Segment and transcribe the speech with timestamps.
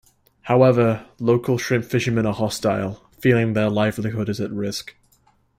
[0.41, 4.95] However, local shrimp fishermen are hostile, feeling their livelihood is at risk.